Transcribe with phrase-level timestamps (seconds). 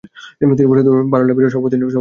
[0.39, 1.89] তিনি ফরিদপুর বার লাইব্রেরীর সভাপতি নির্বাচিত হন।